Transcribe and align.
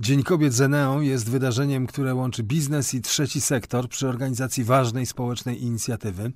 Dzień 0.00 0.22
Kobiet 0.22 0.52
z 0.52 0.60
Eneą 0.60 1.00
jest 1.00 1.30
wydarzeniem, 1.30 1.86
które 1.86 2.14
łączy 2.14 2.42
biznes 2.42 2.94
i 2.94 3.00
trzeci 3.00 3.40
sektor 3.40 3.88
przy 3.88 4.08
organizacji 4.08 4.64
ważnej 4.64 5.06
społecznej 5.06 5.62
inicjatywy. 5.62 6.32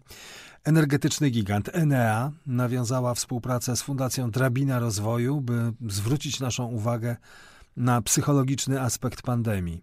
Energetyczny 0.65 1.31
gigant 1.31 1.71
Enea 1.73 2.33
nawiązała 2.47 3.15
współpracę 3.15 3.77
z 3.77 3.83
Fundacją 3.83 4.31
Drabina 4.31 4.79
Rozwoju, 4.79 5.41
by 5.41 5.73
zwrócić 5.89 6.41
naszą 6.41 6.65
uwagę 6.65 7.17
na 7.77 8.03
psychologiczny 8.03 8.81
aspekt 8.81 9.23
pandemii. 9.23 9.81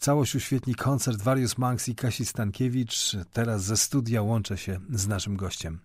Całość 0.00 0.34
uświetni 0.34 0.74
koncert 0.74 1.22
Various 1.22 1.58
Monks 1.58 1.88
i 1.88 1.94
Kasi 1.94 2.24
Stankiewicz. 2.24 3.16
Teraz 3.32 3.64
ze 3.64 3.76
studia 3.76 4.22
łączę 4.22 4.58
się 4.58 4.80
z 4.90 5.06
naszym 5.08 5.36
gościem. 5.36 5.80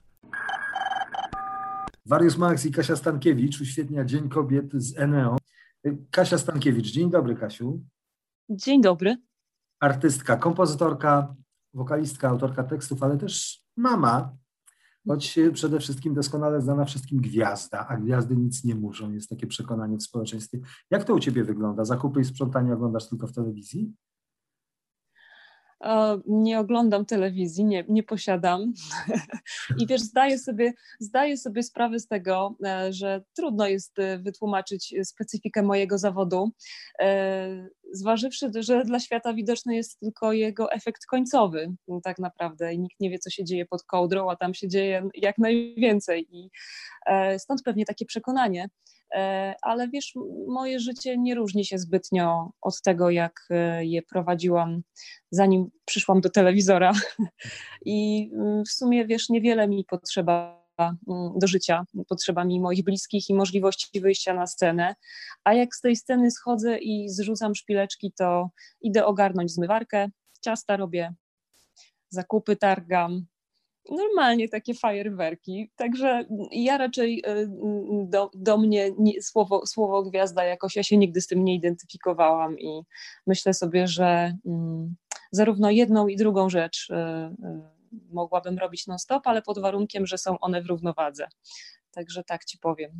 Various 2.05 2.37
Monks 2.37 2.65
i 2.65 2.71
Kasia 2.71 2.95
Stankiewicz 2.95 3.61
uświetnia 3.61 4.05
Dzień 4.05 4.29
Kobiet 4.29 4.73
z 4.73 4.97
Eneo. 4.97 5.37
Kasia 6.11 6.37
Stankiewicz. 6.37 6.91
Dzień 6.91 7.09
dobry, 7.09 7.35
Kasiu. 7.35 7.83
Dzień 8.49 8.81
dobry. 8.81 9.17
Artystka, 9.79 10.37
kompozytorka, 10.37 11.35
wokalistka, 11.73 12.29
autorka 12.29 12.63
tekstów, 12.63 13.03
ale 13.03 13.17
też 13.17 13.63
mama, 13.77 14.37
choć 15.07 15.39
przede 15.53 15.79
wszystkim 15.79 16.13
doskonale 16.13 16.61
znana 16.61 16.85
wszystkim 16.85 17.21
gwiazda, 17.21 17.87
a 17.87 17.97
gwiazdy 17.97 18.37
nic 18.37 18.63
nie 18.63 18.75
muszą, 18.75 19.11
jest 19.11 19.29
takie 19.29 19.47
przekonanie 19.47 19.97
w 19.97 20.03
społeczeństwie. 20.03 20.59
Jak 20.91 21.03
to 21.03 21.13
u 21.13 21.19
Ciebie 21.19 21.43
wygląda? 21.43 21.85
Zakupy 21.85 22.21
i 22.21 22.25
sprzątanie 22.25 22.73
oglądasz 22.73 23.09
tylko 23.09 23.27
w 23.27 23.33
telewizji? 23.33 23.93
Nie 26.27 26.59
oglądam 26.59 27.05
telewizji, 27.05 27.65
nie, 27.65 27.85
nie 27.87 28.03
posiadam. 28.03 28.73
I 29.79 29.87
wiesz, 29.87 30.01
zdaję 30.01 30.39
sobie, 30.39 30.73
zdaję 30.99 31.37
sobie 31.37 31.63
sprawę 31.63 31.99
z 31.99 32.07
tego, 32.07 32.55
e, 32.65 32.93
że 32.93 33.21
trudno 33.35 33.67
jest 33.67 33.99
e, 33.99 34.19
wytłumaczyć 34.19 34.95
specyfikę 35.03 35.63
mojego 35.63 35.97
zawodu, 35.97 36.51
e, 36.99 37.69
zważywszy, 37.91 38.51
że 38.59 38.83
dla 38.83 38.99
świata 38.99 39.33
widoczny 39.33 39.75
jest 39.75 39.99
tylko 39.99 40.33
jego 40.33 40.71
efekt 40.71 41.05
końcowy, 41.05 41.73
tak 42.03 42.19
naprawdę. 42.19 42.73
I 42.73 42.79
nikt 42.79 42.99
nie 42.99 43.09
wie, 43.09 43.19
co 43.19 43.29
się 43.29 43.43
dzieje 43.43 43.65
pod 43.65 43.83
kołdrą, 43.83 44.29
a 44.29 44.35
tam 44.35 44.53
się 44.53 44.67
dzieje 44.67 45.09
jak 45.13 45.37
najwięcej. 45.37 46.27
I 46.31 46.49
stąd 47.37 47.63
pewnie 47.63 47.85
takie 47.85 48.05
przekonanie. 48.05 48.69
Ale 49.61 49.89
wiesz, 49.89 50.13
moje 50.47 50.79
życie 50.79 51.17
nie 51.17 51.35
różni 51.35 51.65
się 51.65 51.77
zbytnio 51.77 52.51
od 52.61 52.81
tego, 52.81 53.09
jak 53.09 53.47
je 53.81 54.01
prowadziłam 54.01 54.81
zanim 55.31 55.71
przyszłam 55.85 56.21
do 56.21 56.29
telewizora. 56.29 56.93
I 57.85 58.29
mm, 58.33 58.65
w 58.65 58.69
sumie, 58.71 59.05
wiesz, 59.05 59.29
niewiele 59.29 59.67
mi 59.67 59.85
potrzeba 59.85 60.65
mm, 60.79 61.39
do 61.39 61.47
życia, 61.47 61.83
potrzeba 62.07 62.45
mi 62.45 62.59
moich 62.59 62.83
bliskich 62.83 63.29
i 63.29 63.33
możliwości 63.33 64.01
wyjścia 64.01 64.33
na 64.33 64.47
scenę. 64.47 64.95
A 65.43 65.53
jak 65.53 65.75
z 65.75 65.81
tej 65.81 65.95
sceny 65.95 66.31
schodzę 66.31 66.77
i 66.77 67.09
zrzucam 67.09 67.55
szpileczki, 67.55 68.13
to 68.17 68.49
idę 68.81 69.05
ogarnąć 69.05 69.51
zmywarkę, 69.51 70.09
ciasta 70.41 70.77
robię, 70.77 71.13
zakupy 72.09 72.55
targam, 72.55 73.25
normalnie 73.91 74.49
takie 74.49 74.73
fajerwerki. 74.73 75.71
Także 75.75 76.25
ja 76.51 76.77
raczej 76.77 77.23
y, 77.27 77.49
do, 78.09 78.31
do 78.33 78.57
mnie 78.57 78.91
nie, 78.97 79.21
słowo, 79.21 79.67
słowo 79.67 80.03
gwiazda 80.03 80.43
jakoś, 80.43 80.75
ja 80.75 80.83
się 80.83 80.97
nigdy 80.97 81.21
z 81.21 81.27
tym 81.27 81.43
nie 81.43 81.55
identyfikowałam 81.55 82.59
i 82.59 82.81
myślę 83.27 83.53
sobie, 83.53 83.87
że 83.87 84.33
mm, 84.45 84.95
zarówno 85.31 85.69
jedną 85.69 86.07
i 86.07 86.15
drugą 86.15 86.49
rzecz 86.49 86.89
y, 86.89 86.93
y, 86.93 87.79
mogłabym 88.11 88.57
robić 88.57 88.87
non-stop, 88.87 89.27
ale 89.27 89.41
pod 89.41 89.59
warunkiem, 89.59 90.07
że 90.07 90.17
są 90.17 90.39
one 90.39 90.61
w 90.61 90.65
równowadze. 90.65 91.27
Także 91.99 92.23
tak 92.23 92.45
ci 92.45 92.57
powiem. 92.57 92.91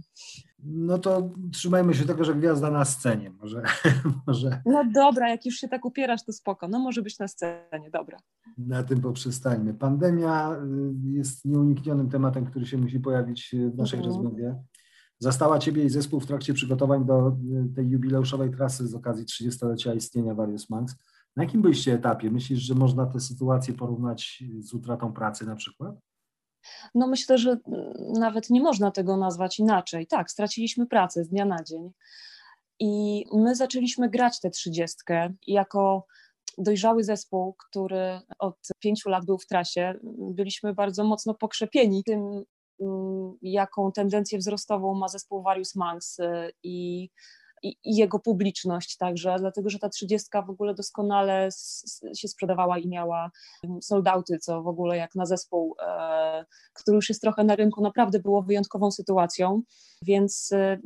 No 0.64 0.98
to 0.98 1.30
trzymajmy 1.54 1.94
się 1.94 2.06
tego, 2.06 2.24
że 2.24 2.36
gwiazda 2.36 2.72
na 2.72 2.86
scenie. 2.86 3.32
Może, 3.42 3.64
może. 4.28 4.62
No 4.66 4.84
dobra, 4.94 5.30
jak 5.30 5.46
już 5.46 5.56
się 5.56 5.68
tak 5.68 5.86
upierasz, 5.86 6.26
to 6.26 6.34
spoko. 6.34 6.68
No 6.68 6.80
może 6.80 7.02
być 7.02 7.20
na 7.20 7.28
scenie, 7.28 7.90
dobra. 7.94 8.18
Na 8.58 8.84
tym 8.84 9.02
poprzestańmy. 9.02 9.74
Pandemia 9.74 10.52
y, 10.52 11.18
jest 11.18 11.46
nieuniknionym 11.46 12.10
tematem, 12.10 12.46
który 12.46 12.66
się 12.66 12.78
musi 12.78 13.00
pojawić 13.00 13.56
w 13.74 13.78
naszej 13.78 14.00
mhm. 14.00 14.16
rozmowie. 14.16 14.56
Zastała 15.20 15.60
Ciebie 15.60 15.84
i 15.84 15.90
zespół 15.90 16.20
w 16.20 16.26
trakcie 16.26 16.54
przygotowań 16.54 17.06
do 17.06 17.38
tej 17.76 17.90
jubileuszowej 17.90 18.52
trasy 18.52 18.88
z 18.88 18.96
okazji 18.96 19.26
30-lecia 19.26 19.94
istnienia 19.94 20.36
Various 20.36 20.70
Monks. 20.70 20.96
Na 21.36 21.44
jakim 21.44 21.62
byliście 21.62 21.94
etapie? 21.94 22.32
Myślisz, 22.32 22.60
że 22.60 22.76
można 22.76 23.06
tę 23.06 23.20
sytuację 23.20 23.74
porównać 23.74 24.44
z 24.60 24.74
utratą 24.74 25.14
pracy 25.14 25.46
na 25.46 25.56
przykład? 25.56 25.96
No 26.96 27.08
myślę, 27.08 27.38
że 27.38 27.58
nawet 28.20 28.50
nie 28.50 28.62
można 28.62 28.92
tego 28.92 29.18
nazwać 29.18 29.60
inaczej. 29.60 30.08
Tak, 30.08 30.32
straciliśmy 30.32 30.88
pracę 30.88 31.24
z 31.24 31.30
dnia 31.30 31.46
na 31.46 31.64
dzień. 31.64 31.92
I 32.80 33.26
my 33.34 33.56
zaczęliśmy 33.56 34.10
grać 34.10 34.40
tę 34.40 34.50
trzydziestkę 34.50 35.34
jako 35.48 36.06
dojrzały 36.58 37.04
zespół, 37.04 37.56
który 37.68 38.20
od 38.40 38.58
pięciu 38.80 39.10
lat 39.10 39.26
był 39.26 39.38
w 39.38 39.46
trasie. 39.46 39.94
Byliśmy 40.34 40.74
bardzo 40.74 41.04
mocno 41.04 41.34
pokrzepieni 41.34 42.04
tym, 42.04 42.44
jaką 43.42 43.92
tendencję 43.92 44.40
wzrostową 44.40 44.94
ma 44.94 45.08
zespół 45.08 45.42
Various 45.42 45.76
Monks 45.76 46.20
y, 46.20 46.52
i 46.64 47.10
i, 47.64 47.76
jego 47.84 48.20
publiczność 48.20 48.98
także, 48.98 49.36
dlatego 49.40 49.70
że 49.70 49.80
ta 49.80 49.90
trzydziestka 49.90 50.42
w 50.42 50.50
ogóle 50.50 50.74
doskonale 50.74 51.50
się 52.18 52.28
sprzedawała 52.28 52.78
i 52.78 52.88
miała 52.88 53.32
soldauty, 53.82 54.38
co 54.38 54.64
w 54.64 54.68
ogóle 54.68 54.98
jak 54.98 55.16
na 55.16 55.26
zespół, 55.26 55.76
e, 55.82 56.46
który 56.74 56.96
już 56.96 57.10
jest 57.10 57.22
trochę 57.22 57.44
na 57.44 57.56
rynku, 57.56 57.82
naprawdę 57.82 58.20
było 58.20 58.42
wyjątkową 58.42 58.92
sytuacją, 58.92 59.62
więc 60.02 60.52
e, 60.52 60.78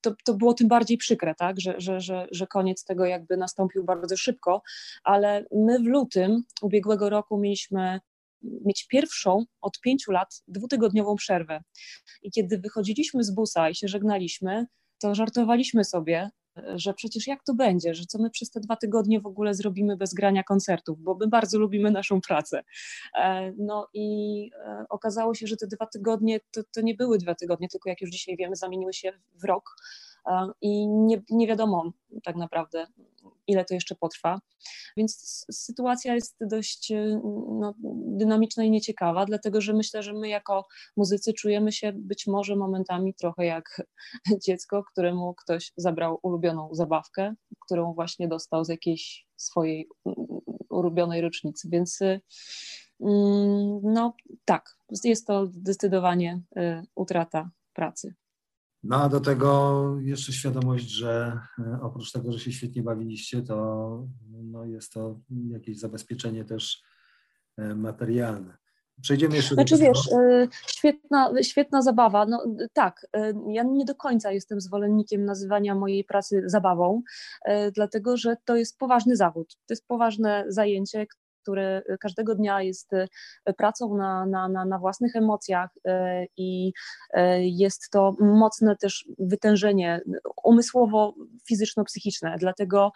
to, 0.00 0.14
to 0.24 0.34
było 0.34 0.54
tym 0.54 0.68
bardziej 0.68 0.98
przykre, 0.98 1.34
tak? 1.34 1.60
że, 1.60 1.74
że, 1.78 2.00
że, 2.00 2.26
że 2.30 2.46
koniec 2.46 2.84
tego 2.84 3.04
jakby 3.04 3.36
nastąpił 3.36 3.84
bardzo 3.84 4.16
szybko, 4.16 4.62
ale 5.04 5.44
my 5.52 5.78
w 5.78 5.86
lutym 5.86 6.42
ubiegłego 6.62 7.10
roku 7.10 7.38
mieliśmy 7.38 8.00
mieć 8.42 8.86
pierwszą 8.86 9.44
od 9.60 9.80
pięciu 9.80 10.12
lat 10.12 10.42
dwutygodniową 10.48 11.16
przerwę. 11.16 11.60
I 12.22 12.30
kiedy 12.30 12.58
wychodziliśmy 12.58 13.24
z 13.24 13.30
busa 13.30 13.70
i 13.70 13.74
się 13.74 13.88
żegnaliśmy, 13.88 14.66
to 15.00 15.14
żartowaliśmy 15.14 15.84
sobie, 15.84 16.30
że 16.74 16.94
przecież 16.94 17.26
jak 17.26 17.44
to 17.44 17.54
będzie, 17.54 17.94
że 17.94 18.04
co 18.04 18.18
my 18.18 18.30
przez 18.30 18.50
te 18.50 18.60
dwa 18.60 18.76
tygodnie 18.76 19.20
w 19.20 19.26
ogóle 19.26 19.54
zrobimy 19.54 19.96
bez 19.96 20.14
grania 20.14 20.42
koncertów, 20.42 21.00
bo 21.00 21.14
my 21.14 21.26
bardzo 21.26 21.58
lubimy 21.58 21.90
naszą 21.90 22.20
pracę. 22.20 22.62
E, 23.18 23.52
no 23.58 23.88
i 23.94 24.50
e, 24.66 24.84
okazało 24.88 25.34
się, 25.34 25.46
że 25.46 25.56
te 25.56 25.66
dwa 25.66 25.86
tygodnie 25.86 26.40
to, 26.50 26.60
to 26.74 26.80
nie 26.80 26.94
były 26.94 27.18
dwa 27.18 27.34
tygodnie, 27.34 27.68
tylko 27.68 27.88
jak 27.88 28.00
już 28.00 28.10
dzisiaj 28.10 28.36
wiemy, 28.36 28.56
zamieniły 28.56 28.92
się 28.92 29.12
w 29.34 29.44
rok 29.44 29.76
e, 30.26 30.50
i 30.60 30.88
nie, 30.88 31.22
nie 31.30 31.46
wiadomo 31.46 31.92
tak 32.24 32.36
naprawdę, 32.36 32.86
ile 33.46 33.64
to 33.64 33.74
jeszcze 33.74 33.94
potrwa. 33.94 34.40
Więc 34.96 35.44
sytuacja 35.52 36.14
jest 36.14 36.36
dość 36.40 36.90
y, 36.90 37.20
no, 37.60 37.74
dynamiczna 38.06 38.64
i 38.64 38.70
nieciekawa, 38.70 39.24
dlatego 39.26 39.60
że 39.60 39.72
myślę, 39.72 40.02
że 40.02 40.12
my 40.12 40.28
jako 40.28 40.66
muzycy 40.96 41.32
czujemy 41.32 41.72
się 41.72 41.92
być 41.92 42.26
może 42.26 42.56
momentami 42.56 43.14
trochę 43.14 43.44
jak 43.44 43.82
dziecko, 44.46 44.84
któremu 44.92 45.34
ktoś 45.34 45.72
zabrał 45.76 46.18
ulubioną 46.22 46.68
zabawkę, 46.72 47.34
którą 47.66 47.94
właśnie 47.94 48.28
dostał 48.28 48.64
z 48.64 48.68
jakiejś 48.68 49.26
swojej 49.36 49.88
ulubionej 50.70 51.20
rocznicy. 51.20 51.68
Więc 51.72 52.00
y, 52.00 52.20
mm, 53.00 53.80
no 53.82 54.14
tak, 54.44 54.76
jest 55.04 55.26
to 55.26 55.46
zdecydowanie 55.46 56.40
y, 56.56 56.82
utrata 56.94 57.50
pracy. 57.74 58.14
No 58.82 58.96
a 59.02 59.08
do 59.08 59.20
tego 59.20 59.96
jeszcze 60.00 60.32
świadomość, 60.32 60.88
że 60.88 61.40
e, 61.58 61.78
oprócz 61.82 62.12
tego, 62.12 62.32
że 62.32 62.38
się 62.38 62.52
świetnie 62.52 62.82
bawiliście, 62.82 63.42
to 63.42 64.06
no, 64.30 64.64
jest 64.64 64.92
to 64.92 65.20
jakieś 65.50 65.78
zabezpieczenie 65.78 66.44
też 66.44 66.82
e, 67.58 67.74
materialne. 67.74 68.56
Przejdziemy 69.02 69.36
jeszcze 69.36 69.54
znaczy, 69.54 69.74
do 69.74 69.80
wiesz, 69.80 70.12
e, 70.12 70.48
świetna, 70.66 71.32
świetna 71.42 71.82
zabawa. 71.82 72.26
No, 72.26 72.44
tak, 72.72 73.06
ja 73.48 73.62
nie 73.62 73.84
do 73.84 73.94
końca 73.94 74.32
jestem 74.32 74.60
zwolennikiem 74.60 75.24
nazywania 75.24 75.74
mojej 75.74 76.04
pracy 76.04 76.42
zabawą, 76.46 77.02
dlatego 77.74 78.16
że 78.16 78.36
to 78.44 78.56
jest 78.56 78.78
poważny 78.78 79.16
zawód. 79.16 79.56
To 79.66 79.72
jest 79.72 79.86
poważne 79.86 80.44
zajęcie, 80.48 81.06
który 81.50 81.82
każdego 82.00 82.34
dnia 82.34 82.62
jest 82.62 82.92
e, 82.92 83.08
pracą 83.56 83.96
na, 83.96 84.26
na, 84.26 84.48
na, 84.48 84.64
na 84.64 84.78
własnych 84.78 85.16
emocjach 85.16 85.70
e, 85.84 86.26
i 86.36 86.72
jest 87.40 87.90
to 87.90 88.14
mocne 88.20 88.76
też 88.76 89.08
wytężenie 89.18 90.00
umysłowo-fizyczno-psychiczne. 90.44 92.36
Dlatego, 92.38 92.92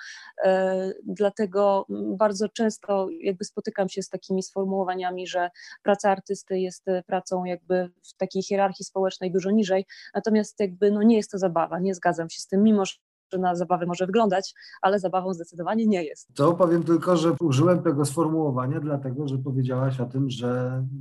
dlatego 1.05 1.87
bardzo 2.19 2.49
często 2.49 3.09
jakby 3.21 3.45
spotykam 3.45 3.89
się 3.89 4.03
z 4.03 4.09
takimi 4.09 4.43
sformułowaniami, 4.43 5.27
że 5.27 5.51
praca 5.83 6.11
artysty 6.11 6.59
jest 6.59 6.85
pracą 7.07 7.45
jakby 7.45 7.91
w 8.03 8.17
takiej 8.17 8.43
hierarchii 8.43 8.85
społecznej 8.85 9.33
dużo 9.33 9.51
niżej, 9.51 9.87
natomiast 10.15 10.61
jakby 10.61 10.91
no 10.91 11.03
nie 11.03 11.17
jest 11.17 11.31
to 11.31 11.39
zabawa, 11.39 11.79
nie 11.79 11.95
zgadzam 11.95 12.31
się 12.31 12.41
z 12.41 12.47
tym, 12.47 12.63
mimo 12.63 12.85
że 12.85 12.95
na 13.33 13.55
zabawę 13.55 13.87
może 13.87 14.07
wyglądać, 14.07 14.55
ale 14.83 14.99
zabawą 15.01 15.35
zdecydowanie 15.35 15.87
nie 15.87 16.05
jest. 16.05 16.35
To 16.35 16.53
powiem 16.53 16.83
tylko, 16.83 17.17
że 17.17 17.33
użyłem 17.41 17.83
tego 17.83 18.05
sformułowania, 18.05 18.81
dlatego 18.81 19.29
że 19.29 19.39
powiedziałaś 19.39 20.01
o 20.01 20.07
tym, 20.07 20.31
że 20.31 20.49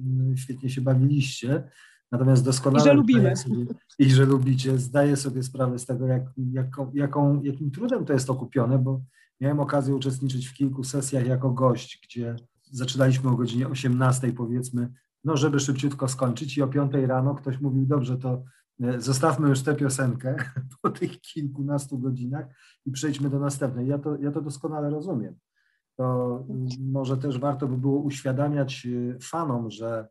mm, 0.06 0.38
świetnie 0.38 0.70
się 0.70 0.82
bawiliście. 0.82 1.64
Natomiast 2.12 2.46
doskonale. 2.46 2.84
I 2.84 2.86
że 2.86 2.94
lubimy. 2.94 3.36
Sobie, 3.36 3.66
I 4.00 4.12
że 4.12 4.26
lubicie. 4.26 4.78
Zdaję 4.78 5.16
sobie 5.16 5.44
sprawę 5.44 5.80
z 5.80 5.86
tego, 5.86 6.08
jak, 6.08 6.24
jaką, 6.52 6.92
jaką, 6.94 7.42
jakim 7.44 7.72
trudem 7.72 8.06
to 8.06 8.14
jest 8.14 8.30
okupione, 8.30 8.80
bo 8.80 9.02
miałem 9.42 9.60
okazję 9.60 9.96
uczestniczyć 9.96 10.48
w 10.48 10.54
kilku 10.54 10.84
sesjach 10.84 11.28
jako 11.28 11.52
gość, 11.52 12.02
gdzie 12.04 12.36
zaczynaliśmy 12.72 13.30
o 13.30 13.36
godzinie 13.36 13.68
18, 13.68 14.34
powiedzmy, 14.34 14.94
no 15.24 15.38
żeby 15.38 15.60
szybciutko 15.60 16.08
skończyć, 16.08 16.58
i 16.58 16.62
o 16.62 16.68
5 16.68 16.94
rano 16.94 17.36
ktoś 17.36 17.62
mówił: 17.62 17.86
Dobrze, 17.86 18.18
to 18.18 18.44
zostawmy 18.98 19.50
już 19.50 19.62
tę 19.62 19.76
piosenkę 19.76 20.36
po 20.82 20.90
tych 20.90 21.22
kilkunastu 21.22 22.00
godzinach 22.00 22.46
i 22.86 22.92
przejdźmy 22.92 23.30
do 23.30 23.40
następnej. 23.40 23.88
Ja 23.88 23.98
to, 23.98 24.18
ja 24.18 24.32
to 24.32 24.42
doskonale 24.42 24.90
rozumiem. 24.90 25.36
To 25.96 26.46
może 26.80 27.18
też 27.18 27.40
warto 27.40 27.68
by 27.68 27.78
było 27.78 28.00
uświadamiać 28.00 28.88
e, 28.88 29.20
fanom, 29.20 29.72
że 29.72 30.08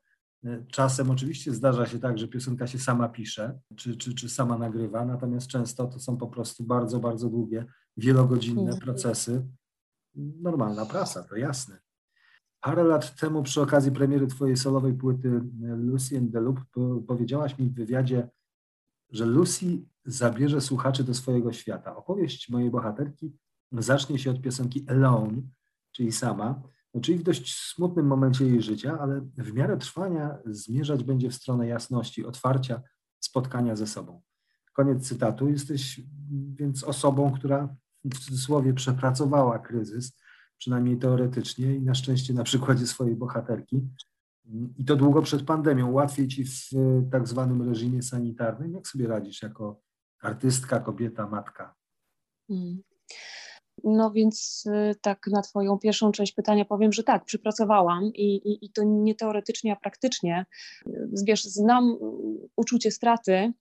Czasem 0.69 1.11
oczywiście 1.11 1.55
zdarza 1.55 1.87
się 1.87 1.99
tak, 1.99 2.19
że 2.19 2.29
piosenka 2.29 2.67
się 2.67 2.79
sama 2.79 3.09
pisze, 3.09 3.59
czy, 3.76 3.97
czy, 3.97 4.14
czy 4.14 4.29
sama 4.29 4.59
nagrywa, 4.59 5.05
natomiast 5.05 5.47
często 5.47 5.87
to 5.87 5.99
są 5.99 6.17
po 6.17 6.26
prostu 6.26 6.64
bardzo, 6.64 7.00
bardzo 7.00 7.29
długie, 7.29 7.64
wielogodzinne 7.97 8.62
mhm. 8.62 8.81
procesy. 8.81 9.47
Normalna 10.14 10.87
prasa, 10.87 11.23
to 11.23 11.37
jasne. 11.37 11.79
Parę 12.61 12.85
lat 12.85 13.17
temu 13.17 13.43
przy 13.43 13.61
okazji 13.61 13.93
premiery 13.93 14.26
twojej 14.26 14.56
solowej 14.56 14.94
płyty 14.94 15.41
Lucy 15.61 16.19
and 16.19 16.32
the 16.32 16.41
Loop 16.41 16.61
powiedziałaś 17.06 17.59
mi 17.59 17.69
w 17.69 17.75
wywiadzie, 17.75 18.29
że 19.12 19.26
Lucy 19.26 19.85
zabierze 20.05 20.61
słuchaczy 20.61 21.05
do 21.05 21.14
swojego 21.14 21.53
świata. 21.53 21.97
Opowieść 21.97 22.49
mojej 22.49 22.70
bohaterki 22.70 23.32
zacznie 23.73 24.19
się 24.19 24.31
od 24.31 24.41
piosenki 24.41 24.88
Alone, 24.88 25.43
czyli 25.93 26.12
sama, 26.12 26.62
no, 26.94 27.00
czyli 27.00 27.19
w 27.19 27.23
dość 27.23 27.55
smutnym 27.56 28.06
momencie 28.06 28.47
jej 28.47 28.62
życia, 28.62 28.99
ale 29.00 29.20
w 29.37 29.53
miarę 29.53 29.76
trwania 29.76 30.38
zmierzać 30.47 31.05
będzie 31.05 31.31
w 31.31 31.35
stronę 31.35 31.67
jasności, 31.67 32.26
otwarcia, 32.26 32.82
spotkania 33.20 33.76
ze 33.76 33.87
sobą. 33.87 34.23
Koniec 34.73 35.09
cytatu. 35.09 35.49
Jesteś 35.49 36.00
więc 36.55 36.85
osobą, 36.85 37.32
która 37.32 37.76
w 38.05 38.19
cudzysłowie 38.19 38.75
przepracowała 38.75 39.59
kryzys, 39.59 40.19
przynajmniej 40.59 40.99
teoretycznie 40.99 41.76
i 41.76 41.82
na 41.82 41.94
szczęście 41.94 42.35
na 42.35 42.44
przykładzie 42.44 42.87
swojej 42.87 43.17
bohaterki. 43.17 43.88
I 44.78 44.84
to 44.84 44.96
długo 44.96 45.22
przed 45.22 45.43
pandemią. 45.43 45.93
Łatwiej 45.93 46.28
ci 46.28 46.44
w 46.44 46.70
tak 47.10 47.28
zwanym 47.28 47.69
reżimie 47.69 48.02
sanitarnym. 48.02 48.75
Jak 48.75 48.88
sobie 48.88 49.06
radzisz 49.06 49.43
jako 49.43 49.81
artystka, 50.22 50.81
kobieta, 50.81 51.26
matka? 51.26 51.75
Hmm. 52.49 52.82
No 53.84 54.10
więc 54.10 54.64
y, 54.66 54.94
tak 55.00 55.26
na 55.26 55.43
Twoją 55.43 55.78
pierwszą 55.78 56.12
część 56.12 56.32
pytania 56.32 56.64
powiem, 56.64 56.93
że 56.93 57.02
tak, 57.02 57.25
przypracowałam 57.25 58.04
i, 58.04 58.34
i, 58.34 58.66
i 58.66 58.72
to 58.72 58.82
nie 58.84 59.14
teoretycznie, 59.14 59.72
a 59.72 59.76
praktycznie. 59.76 60.46
Wiesz, 61.26 61.44
znam 61.44 61.99
uczucie 62.56 62.90
straty 62.90 63.52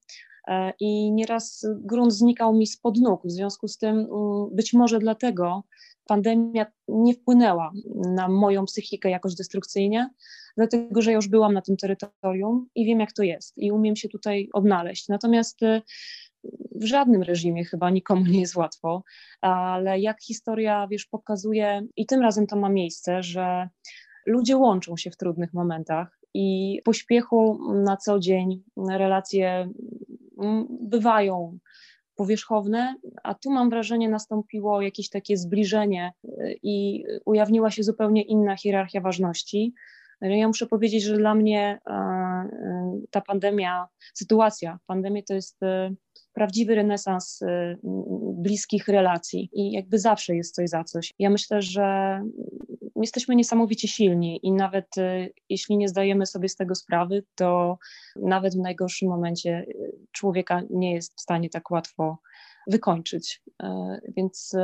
e, 0.48 0.74
i 0.80 1.12
nieraz 1.12 1.66
grunt 1.76 2.14
znikał 2.14 2.54
mi 2.54 2.68
spod 2.68 2.98
nóg. 2.98 3.22
W 3.26 3.32
związku 3.32 3.68
z 3.68 3.78
tym 3.78 4.08
być 4.52 4.74
może 4.74 5.00
dlatego 5.00 5.64
pandemia 6.08 6.66
nie 6.88 7.14
wpłynęła 7.14 7.72
na 7.96 8.28
moją 8.28 8.66
psychikę 8.66 9.10
jakoś 9.10 9.36
destrukcyjnie, 9.36 10.10
dlatego 10.58 11.02
że 11.02 11.12
już 11.12 11.28
byłam 11.28 11.54
na 11.54 11.62
tym 11.62 11.78
terytorium 11.78 12.68
i 12.76 12.86
wiem, 12.86 13.00
jak 13.00 13.14
to 13.14 13.24
jest 13.24 13.58
i 13.58 13.72
umiem 13.72 13.96
się 13.96 14.10
tutaj 14.10 14.50
odnaleźć. 14.54 15.08
Natomiast 15.08 15.64
y, 15.64 15.82
w 16.76 16.86
żadnym 16.86 17.24
reżimie 17.24 17.66
chyba 17.66 17.90
nikomu 17.90 18.26
nie 18.26 18.40
jest 18.40 18.56
łatwo, 18.56 19.04
ale 19.42 20.00
jak 20.00 20.22
historia, 20.22 20.88
wiesz, 20.92 21.06
pokazuje, 21.06 21.88
i 21.96 22.06
tym 22.06 22.22
razem 22.22 22.48
to 22.48 22.56
ma 22.56 22.70
miejsce, 22.70 23.24
że 23.24 23.70
ludzie 24.26 24.58
łączą 24.58 24.98
się 24.98 25.12
w 25.12 25.18
trudnych 25.18 25.54
momentach 25.54 26.20
i 26.34 26.80
pośpiechu 26.86 27.60
na 27.74 27.98
co 27.98 28.20
dzień 28.20 28.64
relacje 28.90 29.70
mm, 30.42 30.68
bywają 30.70 31.58
powierzchowne, 32.16 32.96
a 33.24 33.34
tu 33.34 33.52
mam 33.52 33.70
wrażenie 33.70 34.10
nastąpiło 34.10 34.82
jakieś 34.82 35.10
takie 35.10 35.38
zbliżenie 35.38 36.12
y, 36.26 36.60
i 36.64 37.04
ujawniła 37.26 37.72
się 37.72 37.84
zupełnie 37.84 38.22
inna 38.22 38.58
hierarchia 38.58 39.02
ważności. 39.02 39.74
Ja 40.22 40.48
muszę 40.48 40.68
powiedzieć, 40.68 41.04
że 41.04 41.18
dla 41.18 41.36
mnie 41.36 41.80
e, 41.88 41.92
e, 41.92 43.00
ta 43.12 43.22
pandemia, 43.22 43.88
sytuacja, 44.14 44.80
pandemia 44.88 45.22
to 45.28 45.34
jest 45.34 45.64
e, 45.64 45.94
prawdziwy 46.34 46.76
renesans 46.76 47.40
bliskich 48.34 48.88
relacji 48.88 49.50
i 49.54 49.72
jakby 49.72 50.00
zawsze 50.00 50.36
jest 50.36 50.56
coś 50.56 50.70
za 50.70 50.84
coś. 50.84 51.14
Ja 51.20 51.30
myślę, 51.30 51.62
że 51.62 52.22
jesteśmy 53.02 53.36
niesamowicie 53.36 53.88
silni 53.88 54.40
i 54.44 54.52
nawet 54.52 54.88
jeśli 55.50 55.78
nie 55.78 55.90
zdajemy 55.90 56.26
sobie 56.26 56.50
z 56.50 56.56
tego 56.56 56.76
sprawy, 56.76 57.24
to 57.36 57.78
nawet 58.16 58.54
w 58.56 58.60
najgorszym 58.60 59.10
momencie 59.10 59.66
człowieka 60.12 60.62
nie 60.70 60.94
jest 60.94 61.18
w 61.18 61.22
stanie 61.22 61.50
tak 61.50 61.72
łatwo 61.72 62.18
wykończyć. 62.68 63.44
Więc 64.18 64.56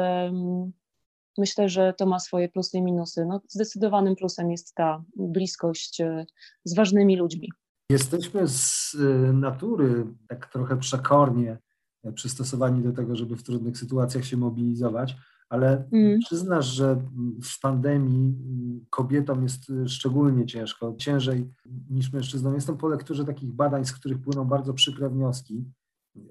myślę, 1.38 1.70
że 1.70 1.94
to 1.98 2.06
ma 2.06 2.20
swoje 2.20 2.50
plusy 2.50 2.78
i 2.78 2.82
minusy. 2.82 3.26
No, 3.26 3.42
zdecydowanym 3.50 4.16
plusem 4.16 4.52
jest 4.52 4.76
ta 4.76 5.04
bliskość 5.16 6.02
e, 6.02 6.26
z 6.64 6.76
ważnymi 6.76 7.18
ludźmi. 7.18 7.50
Jesteśmy 7.90 8.48
z 8.48 8.96
e, 9.00 9.34
natury 9.34 10.06
tak 10.28 10.52
trochę 10.52 10.78
przekornie 10.78 11.58
e, 12.04 12.12
przystosowani 12.12 12.84
do 12.84 12.92
tego, 12.92 13.16
żeby 13.16 13.36
w 13.36 13.44
trudnych 13.44 13.78
sytuacjach 13.78 14.26
się 14.26 14.38
mobilizować, 14.38 15.16
ale 15.50 15.88
mm. 15.92 16.20
przyznasz, 16.20 16.66
że 16.66 17.02
w 17.44 17.60
pandemii 17.62 18.36
kobietom 18.90 19.44
jest 19.44 19.72
szczególnie 19.88 20.46
ciężko, 20.46 20.96
ciężej 20.98 21.54
niż 21.90 22.14
mężczyznom. 22.14 22.56
Jestem 22.56 22.78
po 22.78 22.88
lekturze 22.88 23.26
takich 23.26 23.54
badań, 23.54 23.86
z 23.86 23.94
których 23.94 24.22
płyną 24.22 24.46
bardzo 24.46 24.74
przykre 24.74 25.10
wnioski. 25.10 25.66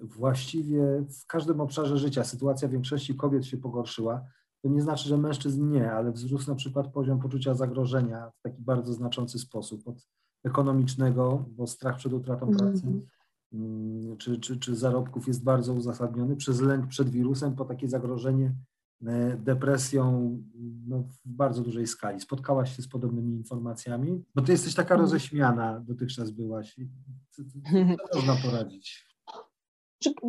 Właściwie 0.03 1.05
w 1.23 1.27
każdym 1.27 1.61
obszarze 1.61 1.99
życia 1.99 2.25
sytuacja 2.25 2.69
większości 2.69 3.15
kobiet 3.15 3.47
się 3.47 3.57
pogorszyła. 3.57 4.25
To 4.63 4.69
nie 4.69 4.83
znaczy, 4.83 5.09
że 5.09 5.19
mężczyzn 5.19 5.71
nie, 5.71 5.93
ale 5.93 6.13
wzrósł 6.13 6.51
na 6.51 6.57
przykład 6.57 6.93
poziom 6.93 7.21
poczucia 7.21 7.55
zagrożenia 7.55 8.31
w 8.39 8.43
taki 8.43 8.63
bardzo 8.63 8.93
znaczący 8.93 9.39
sposób, 9.39 9.89
od 9.89 10.07
ekonomicznego, 10.45 11.45
bo 11.49 11.67
strach 11.67 11.97
przed 11.97 12.13
utratą 12.13 12.47
mhm. 12.47 12.73
pracy 12.73 12.87
mm, 13.53 14.17
czy, 14.17 14.41
czy, 14.41 14.59
czy 14.59 14.77
zarobków 14.77 15.29
jest 15.29 15.45
bardzo 15.45 15.75
uzasadniony, 15.75 16.37
przez 16.37 16.61
lęk 16.61 16.87
przed 16.87 17.11
wirusem, 17.11 17.57
po 17.57 17.65
takie 17.65 17.89
zagrożenie 17.89 18.55
depresją 19.37 20.37
no, 20.87 20.99
w 20.99 21.19
bardzo 21.25 21.63
dużej 21.63 21.87
skali. 21.87 22.21
Spotkałaś 22.21 22.77
się 22.77 22.83
z 22.83 22.89
podobnymi 22.89 23.37
informacjami? 23.37 24.25
Bo 24.35 24.43
ty 24.43 24.53
jesteś 24.53 24.75
taka 24.75 24.95
mhm. 24.95 25.01
roześmiana, 25.01 25.81
dotychczas 25.81 26.31
byłaś. 26.31 26.77
Co, 27.31 27.43
co 28.13 28.17
można 28.17 28.51
poradzić? 28.51 29.07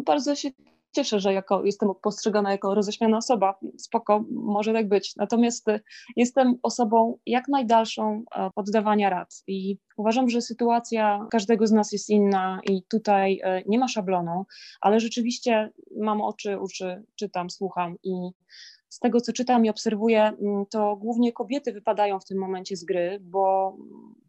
Bardzo 0.05 0.35
się 0.35 0.51
cieszę, 0.97 1.19
że 1.19 1.33
jako, 1.33 1.65
jestem 1.65 1.89
postrzegana 2.01 2.51
jako 2.51 2.75
roześmiana 2.75 3.17
osoba, 3.17 3.59
spoko, 3.77 4.23
może 4.31 4.73
tak 4.73 4.89
być. 4.89 5.15
Natomiast 5.15 5.67
y, 5.67 5.79
jestem 6.15 6.55
osobą 6.63 7.17
jak 7.25 7.47
najdalszą 7.47 8.23
e, 8.35 8.49
poddawania 8.55 9.09
rad 9.09 9.43
i 9.47 9.77
uważam, 9.97 10.29
że 10.29 10.41
sytuacja 10.41 11.27
każdego 11.31 11.67
z 11.67 11.71
nas 11.71 11.91
jest 11.91 12.09
inna 12.09 12.59
i 12.69 12.83
tutaj 12.83 13.39
e, 13.43 13.63
nie 13.65 13.79
ma 13.79 13.87
szablonu, 13.87 14.45
ale 14.81 14.99
rzeczywiście 14.99 15.71
mam 15.97 16.21
oczy, 16.21 16.59
uszy, 16.59 17.03
czytam, 17.15 17.49
słucham 17.49 17.95
i 18.03 18.13
z 18.89 18.99
tego, 18.99 19.21
co 19.21 19.33
czytam 19.33 19.65
i 19.65 19.69
obserwuję, 19.69 20.23
mm, 20.23 20.65
to 20.65 20.95
głównie 20.95 21.33
kobiety 21.33 21.73
wypadają 21.73 22.19
w 22.19 22.25
tym 22.25 22.37
momencie 22.37 22.75
z 22.75 22.83
gry, 22.83 23.19
bo 23.21 23.77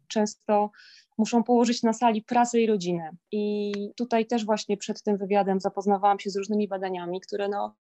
często 0.09 0.71
muszą 1.17 1.43
położyć 1.43 1.83
na 1.83 1.93
sali 1.93 2.21
pracę 2.21 2.61
i 2.61 2.67
rodzinę. 2.67 3.11
I 3.31 3.73
tutaj 3.95 4.27
też 4.27 4.45
właśnie 4.45 4.77
przed 4.77 5.03
tym 5.03 5.17
wywiadem 5.17 5.59
zapoznawałam 5.59 6.19
się 6.19 6.29
z 6.29 6.35
różnymi 6.35 6.67
badaniami, 6.67 7.21
które 7.21 7.49
no, 7.49 7.75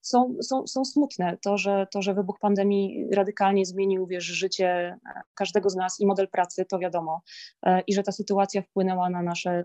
są, 0.00 0.36
są, 0.42 0.66
są 0.66 0.84
smutne. 0.84 1.38
To 1.42 1.58
że, 1.58 1.86
to, 1.92 2.02
że 2.02 2.14
wybuch 2.14 2.38
pandemii 2.40 3.06
radykalnie 3.12 3.66
zmienił 3.66 4.06
wiesz, 4.06 4.24
życie 4.24 4.98
każdego 5.34 5.70
z 5.70 5.76
nas 5.76 6.00
i 6.00 6.06
model 6.06 6.28
pracy, 6.28 6.64
to 6.64 6.78
wiadomo. 6.78 7.22
E, 7.62 7.80
I 7.86 7.94
że 7.94 8.02
ta 8.02 8.12
sytuacja 8.12 8.62
wpłynęła 8.62 9.10
na 9.10 9.22
nasze 9.22 9.50
mm, 9.50 9.64